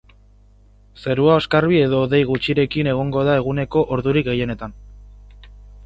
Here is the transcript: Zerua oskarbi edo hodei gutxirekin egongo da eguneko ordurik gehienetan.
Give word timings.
Zerua 1.01 1.35
oskarbi 1.41 1.77
edo 1.89 2.01
hodei 2.05 2.23
gutxirekin 2.31 2.91
egongo 2.95 3.27
da 3.31 3.39
eguneko 3.43 3.85
ordurik 3.99 4.31
gehienetan. 4.33 4.79